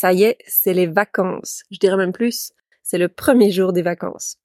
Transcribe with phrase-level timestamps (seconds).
[0.00, 1.64] Ça y est, c'est les vacances.
[1.72, 2.52] Je dirais même plus,
[2.84, 4.36] c'est le premier jour des vacances.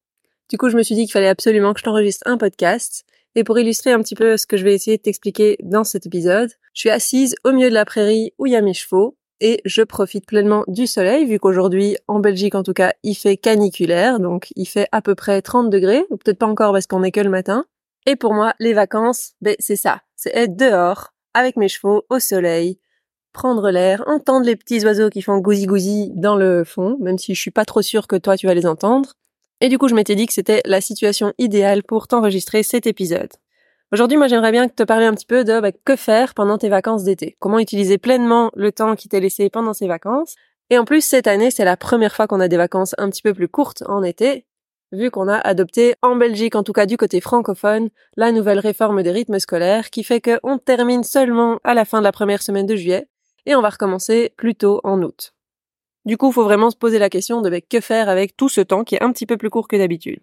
[0.50, 3.06] Du coup, je me suis dit qu'il fallait absolument que je t'enregistre un podcast.
[3.36, 6.08] Et pour illustrer un petit peu ce que je vais essayer de t'expliquer dans cet
[6.08, 9.16] épisode, je suis assise au milieu de la prairie où il y a mes chevaux
[9.42, 13.38] et je profite pleinement du soleil vu qu'aujourd'hui, en Belgique en tout cas, il fait
[13.38, 17.12] caniculaire, donc il fait à peu près 30 degrés, peut-être pas encore parce qu'on est
[17.12, 17.66] que le matin.
[18.08, 20.02] Et pour moi, les vacances, ben, c'est ça.
[20.16, 22.80] C'est être dehors, avec mes chevaux, au soleil,
[23.34, 27.36] prendre l'air, entendre les petits oiseaux qui font gousi gousi dans le fond, même si
[27.36, 29.14] je suis pas trop sûre que toi tu vas les entendre.
[29.60, 33.32] Et du coup, je m'étais dit que c'était la situation idéale pour t'enregistrer cet épisode.
[33.94, 36.68] Aujourd'hui, moi, j'aimerais bien te parler un petit peu de bah, que faire pendant tes
[36.68, 37.38] vacances d'été.
[37.40, 40.36] Comment utiliser pleinement le temps qui t'est laissé pendant ces vacances.
[40.70, 43.22] Et en plus, cette année, c'est la première fois qu'on a des vacances un petit
[43.22, 44.46] peu plus courtes en été,
[44.92, 49.04] vu qu'on a adopté, en Belgique, en tout cas du côté francophone, la nouvelle réforme
[49.04, 52.66] des rythmes scolaires qui fait qu'on termine seulement à la fin de la première semaine
[52.66, 53.08] de juillet
[53.46, 55.34] et on va recommencer plus tôt en août.
[56.06, 58.62] Du coup, il faut vraiment se poser la question de que faire avec tout ce
[58.62, 60.20] temps qui est un petit peu plus court que d'habitude.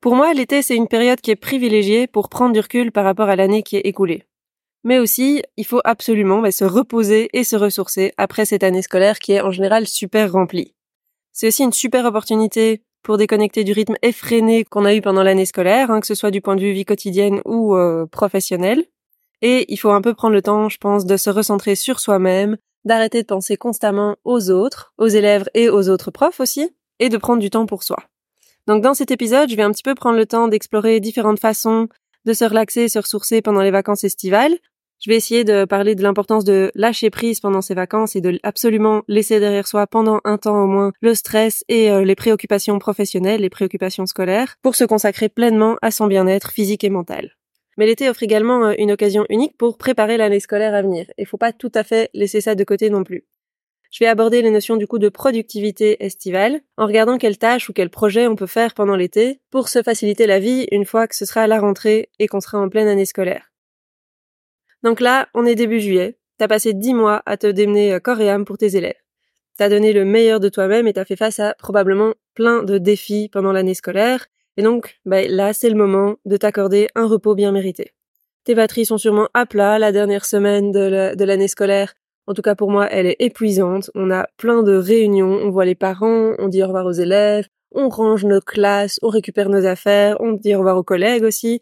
[0.00, 3.28] Pour moi, l'été, c'est une période qui est privilégiée pour prendre du recul par rapport
[3.28, 4.24] à l'année qui est écoulée.
[4.84, 9.18] Mais aussi, il faut absolument bah, se reposer et se ressourcer après cette année scolaire
[9.18, 10.74] qui est en général super remplie.
[11.32, 15.46] C'est aussi une super opportunité pour déconnecter du rythme effréné qu'on a eu pendant l'année
[15.46, 18.84] scolaire, hein, que ce soit du point de vue vie quotidienne ou euh, professionnelle.
[19.42, 22.56] Et il faut un peu prendre le temps, je pense, de se recentrer sur soi-même,
[22.84, 27.16] d'arrêter de penser constamment aux autres, aux élèves et aux autres profs aussi, et de
[27.16, 27.98] prendre du temps pour soi.
[28.66, 31.88] Donc dans cet épisode, je vais un petit peu prendre le temps d'explorer différentes façons
[32.24, 34.56] de se relaxer et se ressourcer pendant les vacances estivales.
[34.98, 38.40] Je vais essayer de parler de l'importance de lâcher prise pendant ces vacances et de
[38.42, 42.78] absolument laisser derrière soi pendant un temps au moins le stress et euh, les préoccupations
[42.78, 47.36] professionnelles, les préoccupations scolaires, pour se consacrer pleinement à son bien-être physique et mental.
[47.76, 51.06] Mais l'été offre également euh, une occasion unique pour préparer l'année scolaire à venir.
[51.18, 53.26] Il faut pas tout à fait laisser ça de côté non plus.
[53.90, 57.72] Je vais aborder les notions du coup de productivité estivale en regardant quelles tâches ou
[57.72, 61.14] quels projets on peut faire pendant l'été pour se faciliter la vie une fois que
[61.14, 63.52] ce sera la rentrée et qu'on sera en pleine année scolaire.
[64.82, 66.18] Donc là, on est début juillet.
[66.38, 69.00] T'as passé dix mois à te démener euh, corps et âme pour tes élèves.
[69.56, 73.30] T'as donné le meilleur de toi-même et t'as fait face à probablement plein de défis
[73.32, 77.52] pendant l'année scolaire et donc, bah, là, c'est le moment de t'accorder un repos bien
[77.52, 77.92] mérité.
[78.44, 81.94] Tes batteries sont sûrement à plat la dernière semaine de l'année scolaire.
[82.28, 83.90] En tout cas, pour moi, elle est épuisante.
[83.94, 87.46] On a plein de réunions, on voit les parents, on dit au revoir aux élèves,
[87.72, 91.60] on range nos classes, on récupère nos affaires, on dit au revoir aux collègues aussi.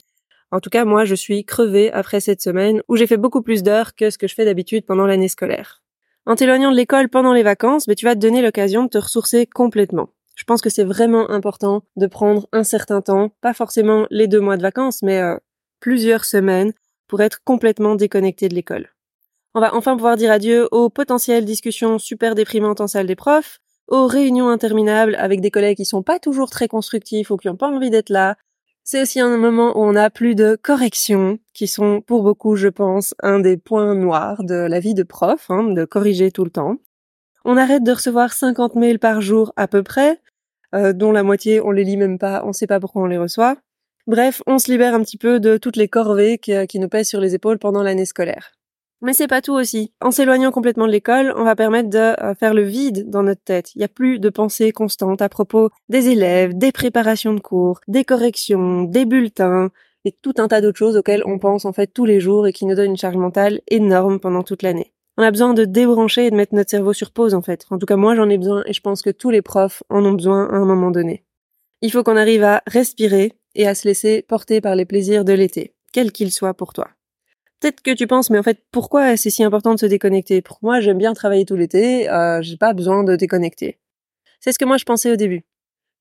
[0.51, 3.63] En tout cas, moi, je suis crevée après cette semaine où j'ai fait beaucoup plus
[3.63, 5.83] d'heures que ce que je fais d'habitude pendant l'année scolaire.
[6.27, 8.99] En t'éloignant de l'école pendant les vacances, bah, tu vas te donner l'occasion de te
[8.99, 10.11] ressourcer complètement.
[10.45, 14.41] Je pense que c'est vraiment important de prendre un certain temps, pas forcément les deux
[14.41, 15.39] mois de vacances, mais euh,
[15.81, 16.75] plusieurs semaines
[17.09, 18.91] pour être complètement déconnecté de l'école.
[19.55, 23.63] On va enfin pouvoir dire adieu aux potentielles discussions super déprimantes en salle des profs,
[23.89, 27.57] aux réunions interminables avec des collègues qui sont pas toujours très constructifs ou qui n'ont
[27.57, 28.37] pas envie d'être là.
[28.83, 32.69] C'est aussi un moment où on n'a plus de corrections, qui sont pour beaucoup, je
[32.69, 36.51] pense, un des points noirs de la vie de prof, hein, de corriger tout le
[36.51, 36.77] temps.
[37.47, 40.21] On arrête de recevoir 50 mails par jour à peu près,
[40.75, 43.19] euh, dont la moitié on les lit même pas, on sait pas pourquoi on les
[43.19, 43.57] reçoit.
[44.07, 47.09] Bref, on se libère un petit peu de toutes les corvées qui, qui nous pèsent
[47.09, 48.53] sur les épaules pendant l'année scolaire.
[49.05, 49.93] Mais c'est pas tout aussi.
[50.01, 53.43] En s'éloignant complètement de l'école, on va permettre de euh, faire le vide dans notre
[53.45, 53.75] tête.
[53.75, 57.81] Il n'y a plus de pensée constante à propos des élèves, des préparations de cours,
[57.87, 59.69] des corrections, des bulletins
[60.07, 62.55] et tout un tas d'autres choses auxquelles on pense en fait tous les jours et
[62.55, 64.94] qui nous donnent une charge mentale énorme pendant toute l'année.
[65.17, 67.67] On a besoin de débrancher et de mettre notre cerveau sur pause en fait.
[67.71, 70.05] En tout cas, moi j'en ai besoin et je pense que tous les profs en
[70.05, 71.25] ont besoin à un moment donné.
[71.83, 75.33] Il faut qu'on arrive à respirer et à se laisser porter par les plaisirs de
[75.33, 76.89] l'été, quels qu'ils soient pour toi.
[77.61, 80.43] Peut-être que tu penses, mais en fait, pourquoi c'est si important de se déconnecter?
[80.43, 83.79] Pour moi, j'aime bien travailler tout l'été, euh, j'ai pas besoin de déconnecter.
[84.41, 85.45] C'est ce que moi je pensais au début.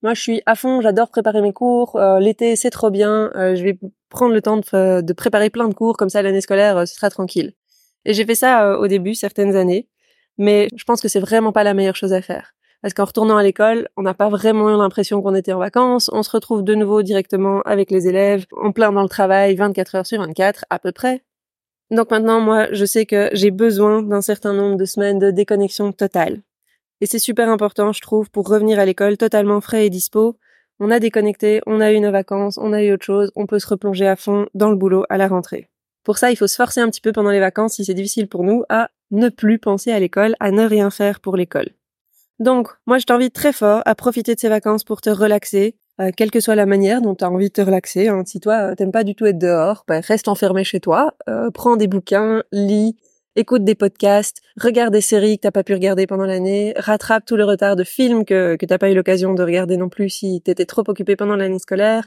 [0.04, 1.96] Moi, je suis à fond, j'adore préparer mes cours.
[1.96, 3.32] Euh, l'été, c'est trop bien.
[3.36, 6.42] Euh, je vais prendre le temps de, de, préparer plein de cours, comme ça l'année
[6.42, 7.54] scolaire, euh, ce sera tranquille.
[8.06, 9.88] Et j'ai fait ça euh, au début, certaines années,
[10.38, 12.54] mais je pense que c'est vraiment pas la meilleure chose à faire.
[12.82, 16.22] Parce qu'en retournant à l'école, on n'a pas vraiment l'impression qu'on était en vacances, on
[16.22, 20.06] se retrouve de nouveau directement avec les élèves, en plein dans le travail, 24 heures
[20.06, 21.24] sur 24, à peu près.
[21.92, 25.94] Donc maintenant, moi, je sais que j'ai besoin d'un certain nombre de semaines de déconnexion
[25.94, 26.42] totale.
[27.00, 30.38] Et c'est super important, je trouve, pour revenir à l'école totalement frais et dispo.
[30.80, 33.60] On a déconnecté, on a eu nos vacances, on a eu autre chose, on peut
[33.60, 35.70] se replonger à fond dans le boulot à la rentrée.
[36.04, 38.28] Pour ça, il faut se forcer un petit peu pendant les vacances, si c'est difficile
[38.28, 41.70] pour nous, à ne plus penser à l'école, à ne rien faire pour l'école.
[42.40, 46.10] Donc, moi, je t'invite très fort à profiter de ces vacances pour te relaxer, euh,
[46.16, 48.08] quelle que soit la manière dont tu as envie de te relaxer.
[48.08, 48.24] Hein.
[48.26, 51.52] Si toi, euh, t'aimes pas du tout être dehors, bah, reste enfermé chez toi, euh,
[51.52, 52.98] prends des bouquins, lis,
[53.36, 57.36] écoute des podcasts, regarde des séries que t'as pas pu regarder pendant l'année, rattrape tout
[57.36, 60.42] le retard de films que, que t'as pas eu l'occasion de regarder non plus si
[60.42, 62.06] t'étais trop occupé pendant l'année scolaire.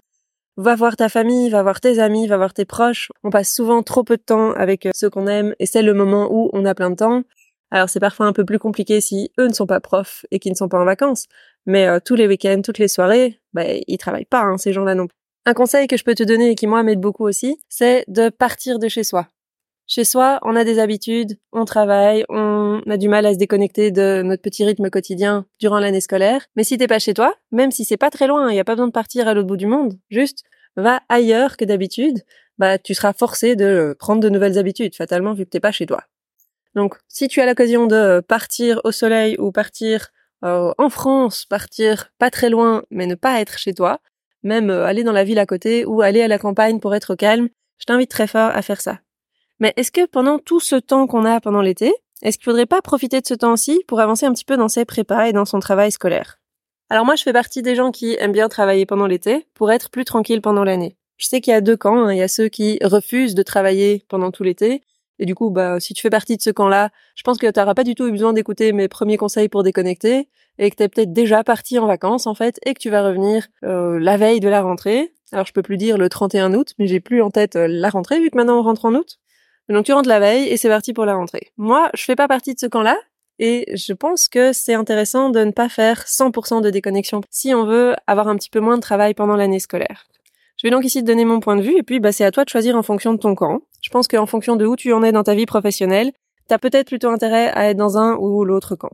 [0.57, 3.11] Va voir ta famille, va voir tes amis, va voir tes proches.
[3.23, 6.29] On passe souvent trop peu de temps avec ceux qu'on aime et c'est le moment
[6.31, 7.23] où on a plein de temps.
[7.71, 10.53] Alors c'est parfois un peu plus compliqué si eux ne sont pas profs et qu'ils
[10.53, 11.27] ne sont pas en vacances,
[11.67, 15.09] mais tous les week-ends, toutes les soirées, bah, ils travaillent pas, hein, ces gens-là non
[15.09, 15.17] plus.
[15.47, 18.31] Un conseil que je peux te donner et qui moi m'aide beaucoup aussi, c'est de
[18.31, 19.29] partir de chez soi.
[19.89, 23.93] Chez soi, on a des habitudes, on travaille, on a du mal à se déconnecter
[23.93, 26.45] de notre petit rythme quotidien durant l'année scolaire.
[26.57, 28.65] Mais si t'es pas chez toi, même si c'est pas très loin, il n'y a
[28.65, 30.43] pas besoin de partir à l'autre bout du monde, juste
[30.75, 32.25] va ailleurs que d'habitude,
[32.59, 35.87] bah tu seras forcé de prendre de nouvelles habitudes, fatalement vu que t'es pas chez
[35.87, 36.03] toi.
[36.75, 40.09] Donc si tu as l'occasion de partir au soleil ou partir
[40.45, 44.01] euh, en France, partir pas très loin mais ne pas être chez toi,
[44.43, 47.15] même euh, aller dans la ville à côté ou aller à la campagne pour être
[47.15, 47.49] calme,
[47.79, 48.99] je t'invite très fort à faire ça.
[49.61, 51.93] Mais est-ce que pendant tout ce temps qu'on a pendant l'été,
[52.23, 54.85] est-ce qu'il faudrait pas profiter de ce temps-ci pour avancer un petit peu dans ses
[54.85, 56.39] prépas et dans son travail scolaire?
[56.89, 59.91] Alors moi, je fais partie des gens qui aiment bien travailler pendant l'été pour être
[59.91, 60.97] plus tranquille pendant l'année.
[61.17, 62.07] Je sais qu'il y a deux camps.
[62.07, 62.13] Hein.
[62.13, 64.83] Il y a ceux qui refusent de travailler pendant tout l'été.
[65.19, 67.59] Et du coup, bah, si tu fais partie de ce camp-là, je pense que tu
[67.59, 70.29] n'auras pas du tout eu besoin d'écouter mes premiers conseils pour déconnecter
[70.59, 73.03] et que tu es peut-être déjà parti en vacances en fait et que tu vas
[73.03, 75.13] revenir euh, la veille de la rentrée.
[75.33, 77.89] Alors je peux plus dire le 31 août, mais j'ai plus en tête euh, la
[77.89, 79.19] rentrée vu que maintenant on rentre en août.
[79.69, 81.51] Donc tu rentres la veille et c'est parti pour la rentrée.
[81.57, 82.97] Moi, je fais pas partie de ce camp-là
[83.39, 87.67] et je pense que c'est intéressant de ne pas faire 100% de déconnexion si on
[87.67, 90.07] veut avoir un petit peu moins de travail pendant l'année scolaire.
[90.57, 92.31] Je vais donc ici te donner mon point de vue et puis bah, c'est à
[92.31, 93.61] toi de choisir en fonction de ton camp.
[93.83, 96.13] Je pense qu'en fonction de où tu en es dans ta vie professionnelle,
[96.49, 98.93] t'as peut-être plutôt intérêt à être dans un ou l'autre camp.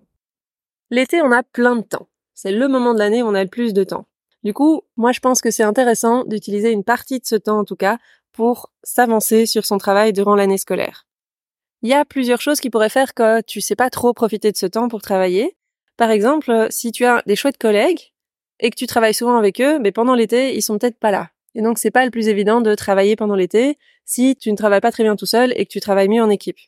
[0.90, 2.08] L'été, on a plein de temps.
[2.34, 4.06] C'est le moment de l'année où on a le plus de temps.
[4.42, 7.64] Du coup, moi je pense que c'est intéressant d'utiliser une partie de ce temps en
[7.64, 7.98] tout cas
[8.32, 11.06] pour s'avancer sur son travail durant l'année scolaire.
[11.82, 14.56] Il y a plusieurs choses qui pourraient faire que tu sais pas trop profiter de
[14.56, 15.56] ce temps pour travailler.
[15.96, 18.12] Par exemple, si tu as des chouettes collègues
[18.60, 21.30] et que tu travailles souvent avec eux, mais pendant l'été, ils sont peut-être pas là.
[21.54, 24.80] Et donc c'est pas le plus évident de travailler pendant l'été si tu ne travailles
[24.80, 26.58] pas très bien tout seul et que tu travailles mieux en équipe.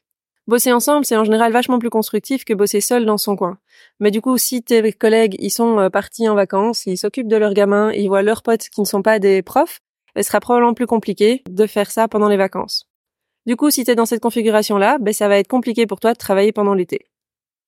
[0.47, 3.59] Bosser ensemble, c'est en général vachement plus constructif que bosser seul dans son coin.
[3.99, 7.37] Mais du coup, si tes collègues, ils sont euh, partis en vacances, ils s'occupent de
[7.37, 9.81] leurs gamins, ils voient leurs potes qui ne sont pas des profs,
[10.17, 12.87] ce sera probablement plus compliqué de faire ça pendant les vacances.
[13.47, 16.19] Du coup, si tu dans cette configuration-là, ben, ça va être compliqué pour toi de
[16.19, 17.07] travailler pendant l'été.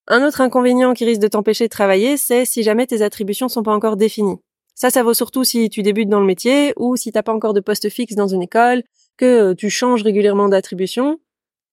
[0.09, 3.63] Un autre inconvénient qui risque de t'empêcher de travailler, c'est si jamais tes attributions sont
[3.63, 4.39] pas encore définies.
[4.75, 7.55] Ça, ça vaut surtout si tu débutes dans le métier ou si t'as pas encore
[7.55, 8.85] de poste fixe dans une école,
[9.17, 11.19] que tu changes régulièrement d'attribution.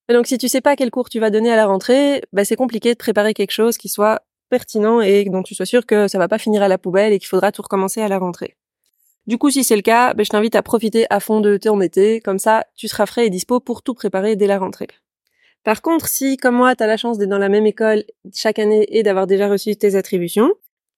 [0.09, 2.43] Et donc, si tu sais pas quel cours tu vas donner à la rentrée, ben,
[2.43, 6.07] c'est compliqué de préparer quelque chose qui soit pertinent et dont tu sois sûr que
[6.07, 8.55] ça va pas finir à la poubelle et qu'il faudra tout recommencer à la rentrée.
[9.25, 11.79] Du coup, si c'est le cas, ben, je t'invite à profiter à fond de ton
[11.79, 14.87] été, comme ça, tu seras frais et dispo pour tout préparer dès la rentrée.
[15.63, 18.03] Par contre, si, comme moi, t'as la chance d'être dans la même école
[18.33, 20.53] chaque année et d'avoir déjà reçu tes attributions,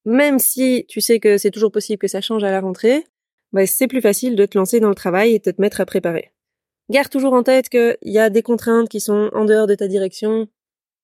[0.05, 3.03] même si tu sais que c'est toujours possible que ça change à la rentrée,
[3.53, 5.85] ben, c'est plus facile de te lancer dans le travail et de te mettre à
[5.85, 6.31] préparer.
[6.89, 9.87] Garde toujours en tête qu'il y a des contraintes qui sont en dehors de ta
[9.87, 10.47] direction,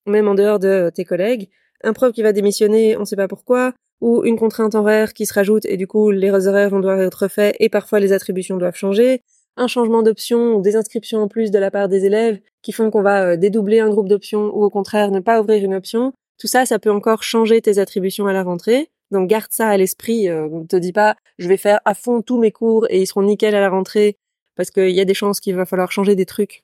[0.08, 1.50] même en dehors de tes collègues.
[1.84, 5.34] Un prof qui va démissionner, on sait pas pourquoi, ou une contrainte horaire qui se
[5.34, 8.76] rajoute et du coup les horaires vont devoir être faits et parfois les attributions doivent
[8.76, 9.22] changer,
[9.58, 12.90] un changement d'option ou des inscriptions en plus de la part des élèves qui font
[12.90, 16.14] qu'on va euh, dédoubler un groupe d'options ou au contraire ne pas ouvrir une option,
[16.42, 18.90] tout ça, ça peut encore changer tes attributions à la rentrée.
[19.12, 20.28] Donc garde ça à l'esprit.
[20.28, 23.06] Euh, ne te dis pas, je vais faire à fond tous mes cours et ils
[23.06, 24.18] seront nickel à la rentrée
[24.56, 26.64] parce qu'il y a des chances qu'il va falloir changer des trucs.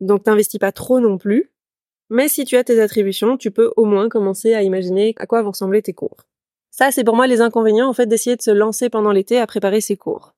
[0.00, 1.52] Donc t'investis pas trop non plus.
[2.08, 5.42] Mais si tu as tes attributions, tu peux au moins commencer à imaginer à quoi
[5.42, 6.16] vont ressembler tes cours.
[6.78, 9.48] Ça, c'est pour moi les inconvénients, en fait, d'essayer de se lancer pendant l'été à
[9.48, 10.36] préparer ses cours.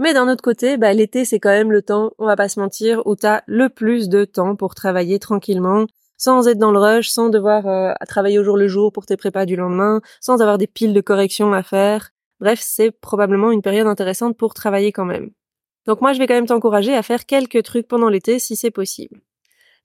[0.00, 2.58] Mais d'un autre côté, bah, l'été, c'est quand même le temps, on va pas se
[2.58, 7.10] mentir, où t'as le plus de temps pour travailler tranquillement, sans être dans le rush,
[7.10, 10.58] sans devoir euh, travailler au jour le jour pour tes prépas du lendemain, sans avoir
[10.58, 12.10] des piles de corrections à faire.
[12.40, 15.30] Bref, c'est probablement une période intéressante pour travailler quand même.
[15.86, 18.72] Donc moi, je vais quand même t'encourager à faire quelques trucs pendant l'été si c'est
[18.72, 19.20] possible.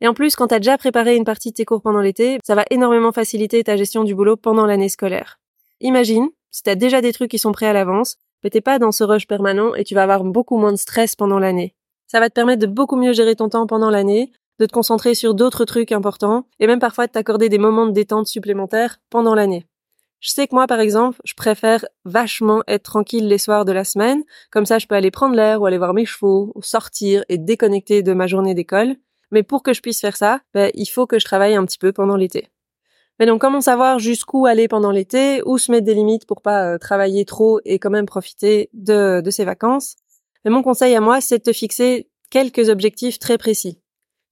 [0.02, 2.56] Et en plus, quand t'as déjà préparé une partie de tes cours pendant l'été, ça
[2.56, 5.41] va énormément faciliter ta gestion du boulot pendant l'année scolaire.
[5.82, 8.92] Imagine, si t'as déjà des trucs qui sont prêts à l'avance, mais t'es pas dans
[8.92, 11.76] ce rush permanent et tu vas avoir beaucoup moins de stress pendant l'année.
[12.08, 15.16] Ça va te permettre de beaucoup mieux gérer ton temps pendant l'année, de te concentrer
[15.16, 19.34] sur d'autres trucs importants, et même parfois de t'accorder des moments de détente supplémentaires pendant
[19.34, 19.66] l'année.
[20.20, 23.84] Je sais que moi, par exemple, je préfère vachement être tranquille les soirs de la
[23.84, 24.24] semaine.
[24.52, 27.40] Comme ça, je peux aller prendre l'air ou aller voir mes chevaux, ou sortir et
[27.40, 28.98] déconnecter de ma journée d'école.
[29.32, 31.80] Mais pour que je puisse faire ça, ben, il faut que je travaille un petit
[31.80, 32.50] peu pendant l'été.
[33.22, 36.66] Mais donc, comment savoir jusqu'où aller pendant l'été, où se mettre des limites pour pas
[36.66, 39.96] euh, travailler trop et quand même profiter de, de ces vacances?
[40.44, 43.80] Mais mon conseil à moi, c'est de te fixer quelques objectifs très précis.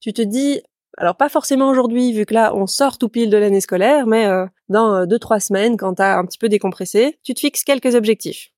[0.00, 0.60] Tu te dis,
[0.98, 4.26] alors pas forcément aujourd'hui, vu que là on sort tout pile de l'année scolaire, mais
[4.26, 7.62] euh, dans euh, deux trois semaines, quand t'as un petit peu décompressé, tu te fixes
[7.62, 8.50] quelques objectifs.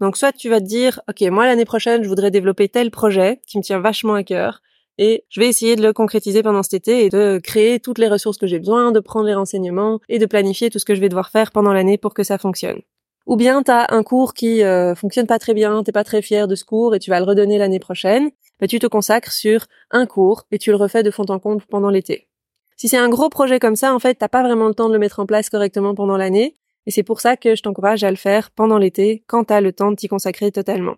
[0.00, 3.42] Donc soit tu vas te dire, ok, moi l'année prochaine je voudrais développer tel projet
[3.46, 4.62] qui me tient vachement à cœur,
[4.98, 8.08] et je vais essayer de le concrétiser pendant cet été et de créer toutes les
[8.08, 11.00] ressources que j'ai besoin, de prendre les renseignements et de planifier tout ce que je
[11.00, 12.80] vais devoir faire pendant l'année pour que ça fonctionne.
[13.26, 16.46] Ou bien t'as un cours qui euh, fonctionne pas très bien, t'es pas très fier
[16.46, 19.66] de ce cours et tu vas le redonner l'année prochaine bah, tu te consacres sur
[19.90, 22.28] un cours et tu le refais de fond en comble pendant l'été.
[22.76, 24.92] Si c'est un gros projet comme ça, en fait, t'as pas vraiment le temps de
[24.92, 28.10] le mettre en place correctement pendant l'année, et c'est pour ça que je t'encourage à
[28.10, 30.96] le faire pendant l'été, quand t'as le temps de t'y consacrer totalement.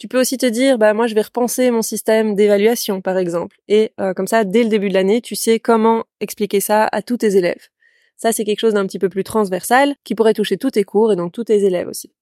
[0.00, 3.58] Tu peux aussi te dire, bah moi je vais repenser mon système d'évaluation par exemple,
[3.68, 7.02] et euh, comme ça, dès le début de l'année, tu sais comment expliquer ça à
[7.02, 7.68] tous tes élèves.
[8.16, 11.12] Ça, c'est quelque chose d'un petit peu plus transversal, qui pourrait toucher tous tes cours
[11.12, 12.14] et donc tous tes élèves aussi.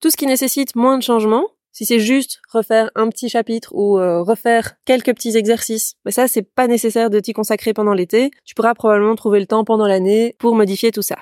[0.00, 3.98] Tout ce qui nécessite moins de changements, si c'est juste refaire un petit chapitre ou
[3.98, 8.30] euh, refaire quelques petits exercices, mais ça c'est pas nécessaire de t'y consacrer pendant l'été.
[8.44, 11.16] Tu pourras probablement trouver le temps pendant l'année pour modifier tout ça.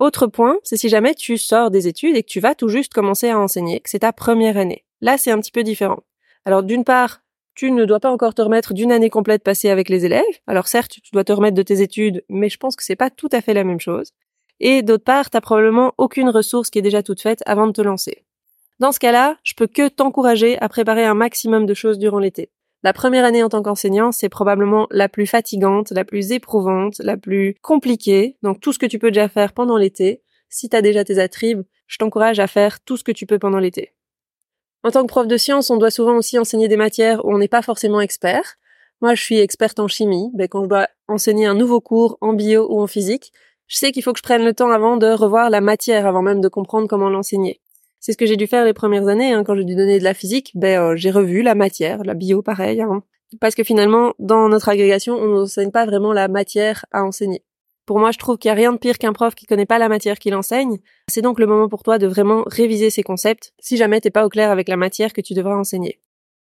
[0.00, 2.92] Autre point, c'est si jamais tu sors des études et que tu vas tout juste
[2.92, 4.84] commencer à enseigner, que c'est ta première année.
[5.00, 6.02] Là, c'est un petit peu différent.
[6.44, 7.22] Alors d'une part,
[7.54, 10.24] tu ne dois pas encore te remettre d'une année complète passée avec les élèves.
[10.46, 13.10] Alors certes, tu dois te remettre de tes études, mais je pense que c'est pas
[13.10, 14.12] tout à fait la même chose.
[14.60, 17.80] Et d'autre part, t'as probablement aucune ressource qui est déjà toute faite avant de te
[17.80, 18.24] lancer.
[18.78, 22.50] Dans ce cas-là, je peux que t'encourager à préparer un maximum de choses durant l'été.
[22.82, 27.18] La première année en tant qu'enseignant, c'est probablement la plus fatigante, la plus éprouvante, la
[27.18, 28.38] plus compliquée.
[28.42, 31.18] Donc tout ce que tu peux déjà faire pendant l'été, si tu as déjà tes
[31.18, 33.92] attribes, je t'encourage à faire tout ce que tu peux pendant l'été.
[34.82, 37.38] En tant que prof de sciences, on doit souvent aussi enseigner des matières où on
[37.38, 38.56] n'est pas forcément expert.
[39.02, 42.32] Moi, je suis experte en chimie, mais quand je dois enseigner un nouveau cours en
[42.32, 43.32] bio ou en physique,
[43.66, 46.22] je sais qu'il faut que je prenne le temps avant de revoir la matière avant
[46.22, 47.60] même de comprendre comment l'enseigner.
[48.00, 50.04] C'est ce que j'ai dû faire les premières années, hein, quand j'ai dû donner de
[50.04, 53.02] la physique, ben euh, j'ai revu la matière, la bio pareil, hein.
[53.40, 57.44] parce que finalement, dans notre agrégation, on n'enseigne pas vraiment la matière à enseigner.
[57.90, 59.80] Pour moi, je trouve qu'il n'y a rien de pire qu'un prof qui connaît pas
[59.80, 60.78] la matière qu'il enseigne.
[61.08, 64.24] C'est donc le moment pour toi de vraiment réviser ces concepts, si jamais t'es pas
[64.24, 66.00] au clair avec la matière que tu devras enseigner.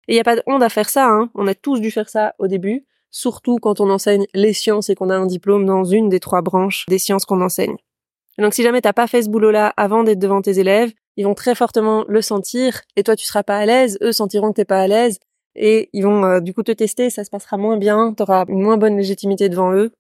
[0.09, 1.31] Et il n'y a pas de honte à faire ça, hein.
[1.37, 4.97] on a tous dû faire ça au début, surtout quand on enseigne les sciences et
[4.97, 7.77] qu'on a un diplôme dans une des trois branches des sciences qu'on enseigne.
[8.39, 11.35] donc si jamais t'as pas fait ce boulot-là avant d'être devant tes élèves, ils vont
[11.35, 14.65] très fortement le sentir et toi tu seras pas à l'aise, eux sentiront que t'es
[14.65, 15.21] pas à l'aise
[15.55, 18.45] et ils vont euh, du coup te tester, ça se passera moins bien, tu auras
[18.49, 19.93] une moins bonne légitimité devant eux.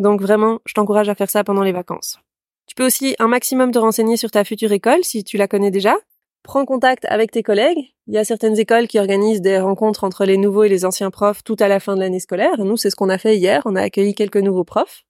[0.00, 2.18] Donc vraiment, je t'encourage à faire ça pendant les vacances.
[2.66, 5.70] Tu peux aussi un maximum te renseigner sur ta future école si tu la connais
[5.70, 5.94] déjà.
[6.42, 7.78] Prends contact avec tes collègues.
[8.06, 11.10] Il y a certaines écoles qui organisent des rencontres entre les nouveaux et les anciens
[11.10, 12.56] profs tout à la fin de l'année scolaire.
[12.64, 13.60] Nous, c'est ce qu'on a fait hier.
[13.66, 15.04] On a accueilli quelques nouveaux profs.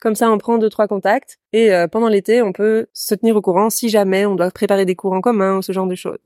[0.00, 3.36] Comme ça, on prend deux trois contacts et euh, pendant l'été, on peut se tenir
[3.36, 5.94] au courant si jamais on doit préparer des cours en commun ou ce genre de
[5.94, 6.18] choses.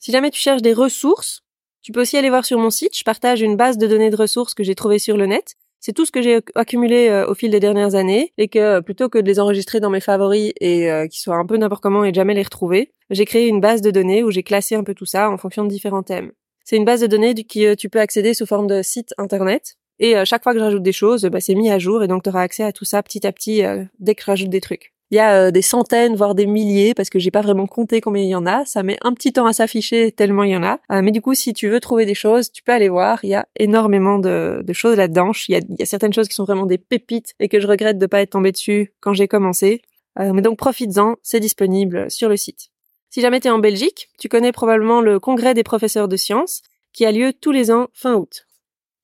[0.00, 1.44] Si jamais tu cherches des ressources,
[1.82, 2.98] tu peux aussi aller voir sur mon site.
[2.98, 5.54] Je partage une base de données de ressources que j'ai trouvées sur le net.
[5.84, 8.80] C'est tout ce que j'ai accumulé euh, au fil des dernières années et que euh,
[8.80, 12.04] plutôt que de les enregistrer dans mes favoris et qui soient un peu n'importe comment
[12.04, 14.84] et de jamais les retrouver, j'ai créé une base de données où j'ai classé un
[14.84, 16.32] peu tout ça en fonction de différents thèmes.
[16.64, 20.16] C'est une base de données qui tu peux accéder sous forme de site internet et
[20.16, 22.22] euh, chaque fois que je rajoute des choses, bah, c'est mis à jour et donc
[22.24, 24.93] tu auras accès à tout ça petit à petit euh, dès que je des trucs.
[25.10, 28.00] Il y a euh, des centaines, voire des milliers, parce que j'ai pas vraiment compté
[28.00, 28.64] combien il y en a.
[28.64, 30.78] Ça met un petit temps à s'afficher tellement il y en a.
[31.02, 33.20] mais du coup, si tu veux trouver des choses, tu peux aller voir.
[33.24, 35.32] Il y a énormément de, choses là-dedans.
[35.48, 37.60] Il y, a, il y a certaines choses qui sont vraiment des pépites et que
[37.60, 39.82] je regrette de pas être tombée dessus quand j'ai commencé.
[40.18, 42.70] mais donc profites-en, c'est disponible sur le site.
[43.14, 46.62] Si jamais tu es en Belgique, tu connais probablement le congrès des professeurs de sciences
[46.92, 48.46] qui a lieu tous les ans fin août.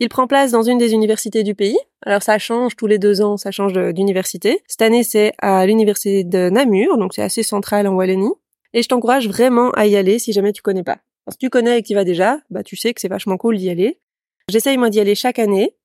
[0.02, 1.78] Il prend place dans une des universités du pays.
[2.07, 4.62] Alors ça change tous les deux ans, ça change d'université.
[4.66, 8.33] Cette année, c'est à l'université de Namur, donc c'est assez central en Wallonie.
[8.73, 11.00] Et je t'encourage vraiment à y aller si jamais tu connais pas.
[11.30, 13.59] si tu connais et que tu vas déjà, bah tu sais que c'est vachement cool
[13.59, 14.00] d'y aller.
[14.49, 15.76] J'essaye moi d'y aller chaque année.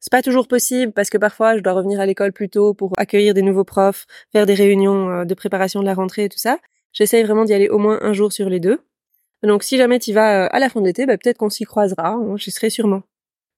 [0.00, 2.92] C'est pas toujours possible parce que parfois je dois revenir à l'école plus tôt pour
[2.96, 6.38] accueillir des nouveaux profs, faire des réunions euh, de préparation de la rentrée et tout
[6.38, 6.58] ça.
[6.94, 8.80] J'essaye vraiment d'y aller au moins un jour sur les deux.
[9.42, 11.64] Donc si jamais tu vas euh, à la fin de l'été, bah, peut-être qu'on s'y
[11.64, 13.02] croisera, hein, j'y serai sûrement.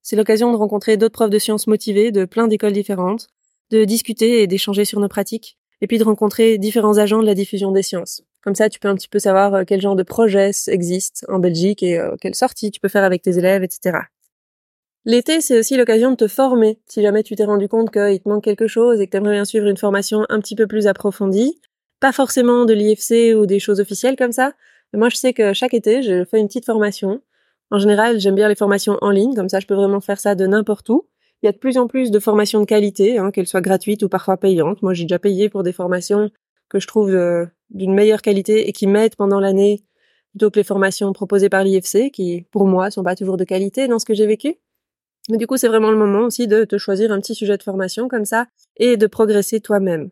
[0.02, 3.28] C'est l'occasion de rencontrer d'autres profs de sciences motivés de plein d'écoles différentes,
[3.70, 7.34] de discuter et d'échanger sur nos pratiques, et puis de rencontrer différents agents de la
[7.34, 8.22] diffusion des sciences.
[8.42, 11.38] Comme ça, tu peux un petit peu savoir euh, quel genre de projets existent en
[11.38, 13.98] Belgique et euh, quelles sorties tu peux faire avec tes élèves, etc.
[15.04, 16.78] L'été, c'est aussi l'occasion de te former.
[16.86, 19.34] Si jamais tu t'es rendu compte qu'il te manque quelque chose et que tu aimerais
[19.34, 21.58] bien suivre une formation un petit peu plus approfondie,
[22.00, 24.52] pas forcément de l'IFC ou des choses officielles comme ça.
[24.92, 27.22] Mais moi, je sais que chaque été, je fais une petite formation.
[27.70, 30.34] En général, j'aime bien les formations en ligne, comme ça, je peux vraiment faire ça
[30.34, 31.06] de n'importe où.
[31.42, 34.02] Il y a de plus en plus de formations de qualité, hein, qu'elles soient gratuites
[34.02, 34.82] ou parfois payantes.
[34.82, 36.30] Moi, j'ai déjà payé pour des formations
[36.68, 39.82] que je trouve euh, d'une meilleure qualité et qui m'aident pendant l'année
[40.30, 43.88] plutôt que les formations proposées par l'IFC, qui, pour moi, sont pas toujours de qualité
[43.88, 44.56] dans ce que j'ai vécu.
[45.28, 47.62] Mais du coup, c'est vraiment le moment aussi de te choisir un petit sujet de
[47.62, 48.46] formation comme ça
[48.76, 50.10] et de progresser toi-même.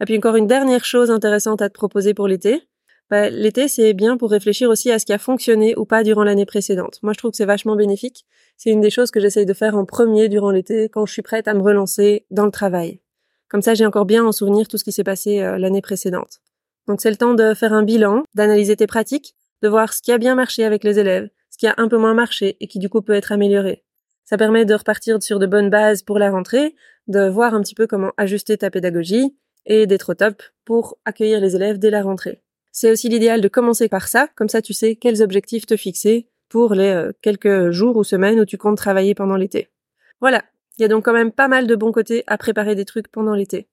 [0.00, 2.62] Et puis encore une dernière chose intéressante à te proposer pour l'été.
[3.10, 6.22] Bah, l'été, c'est bien pour réfléchir aussi à ce qui a fonctionné ou pas durant
[6.22, 7.00] l'année précédente.
[7.02, 8.24] Moi, je trouve que c'est vachement bénéfique.
[8.56, 11.22] C'est une des choses que j'essaye de faire en premier durant l'été quand je suis
[11.22, 13.00] prête à me relancer dans le travail.
[13.48, 16.40] Comme ça, j'ai encore bien en souvenir tout ce qui s'est passé euh, l'année précédente.
[16.86, 20.12] Donc c'est le temps de faire un bilan, d'analyser tes pratiques, de voir ce qui
[20.12, 22.78] a bien marché avec les élèves, ce qui a un peu moins marché et qui
[22.78, 23.82] du coup peut être amélioré.
[24.24, 26.76] Ça permet de repartir sur de bonnes bases pour la rentrée,
[27.08, 29.36] de voir un petit peu comment ajuster ta pédagogie
[29.66, 32.40] et d'être au top pour accueillir les élèves dès la rentrée.
[32.72, 36.28] C'est aussi l'idéal de commencer par ça, comme ça tu sais quels objectifs te fixer
[36.48, 39.68] pour les euh, quelques jours ou semaines où tu comptes travailler pendant l'été.
[40.20, 40.42] Voilà,
[40.78, 43.08] il y a donc quand même pas mal de bons côtés à préparer des trucs
[43.08, 43.68] pendant l'été.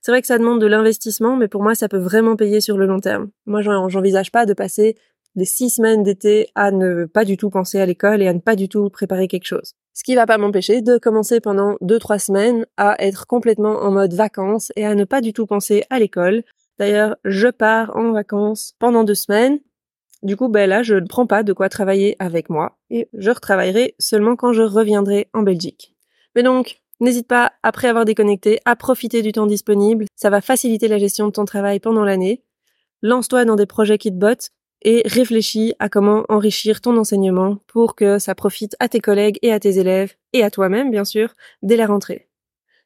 [0.00, 2.78] C'est vrai que ça demande de l'investissement, mais pour moi ça peut vraiment payer sur
[2.78, 3.30] le long terme.
[3.46, 4.96] Moi j'envisage pas de passer
[5.34, 8.40] des six semaines d'été à ne pas du tout penser à l'école et à ne
[8.40, 9.74] pas du tout préparer quelque chose.
[9.94, 13.90] Ce qui va pas m'empêcher de commencer pendant deux, trois semaines à être complètement en
[13.90, 16.44] mode vacances et à ne pas du tout penser à l'école.
[16.78, 19.58] D'ailleurs, je pars en vacances pendant deux semaines.
[20.22, 23.30] Du coup, ben là, je ne prends pas de quoi travailler avec moi et je
[23.30, 25.94] retravaillerai seulement quand je reviendrai en Belgique.
[26.34, 30.06] Mais donc, n'hésite pas, après avoir déconnecté, à profiter du temps disponible.
[30.16, 32.42] Ça va faciliter la gestion de ton travail pendant l'année.
[33.02, 34.50] Lance-toi dans des projets qui te bottent
[34.82, 39.52] et réfléchis à comment enrichir ton enseignement pour que ça profite à tes collègues et
[39.52, 42.28] à tes élèves et à toi-même, bien sûr, dès la rentrée.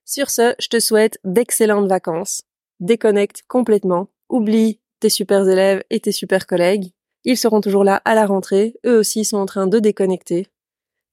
[0.04, 2.42] Sur ce, je te souhaite d'excellentes vacances.
[2.82, 4.08] Déconnecte complètement.
[4.28, 6.90] Oublie tes super élèves et tes super collègues.
[7.24, 8.74] Ils seront toujours là à la rentrée.
[8.84, 10.48] Eux aussi sont en train de déconnecter.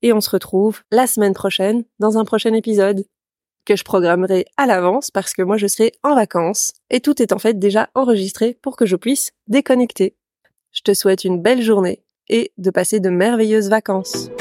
[0.02, 3.06] Et on se retrouve la semaine prochaine dans un prochain épisode
[3.66, 7.34] que je programmerai à l'avance parce que moi je serai en vacances et tout est
[7.34, 10.16] en fait déjà enregistré pour que je puisse déconnecter.
[10.72, 14.32] Je te souhaite une belle journée et de passer de merveilleuses vacances.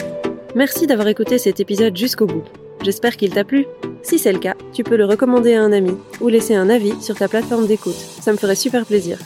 [0.54, 2.44] Merci d'avoir écouté cet épisode jusqu'au bout.
[2.82, 3.66] J'espère qu'il t'a plu.
[4.02, 6.94] Si c'est le cas, tu peux le recommander à un ami ou laisser un avis
[7.02, 7.94] sur ta plateforme d'écoute.
[7.94, 9.18] Ça me ferait super plaisir.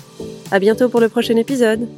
[0.51, 1.89] À bientôt pour le prochain épisode.